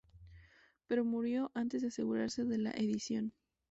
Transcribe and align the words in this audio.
Pero 0.87 1.05
murió 1.05 1.51
antes 1.53 1.83
de 1.83 1.89
asegurarse 1.89 2.43
de 2.43 2.57
la 2.57 2.71
edición. 2.71 3.33